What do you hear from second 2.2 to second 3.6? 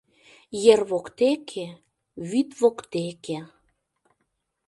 вӱд воктеке